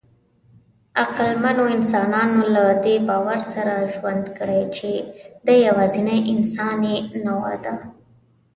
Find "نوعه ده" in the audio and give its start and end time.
7.25-7.73